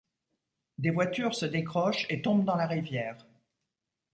Des 0.79 0.89
voitures 0.89 1.35
se 1.35 1.45
décrochent 1.45 2.07
et 2.09 2.23
tombent 2.23 2.43
dans 2.43 2.55
la 2.55 2.65
rivière. 2.65 3.23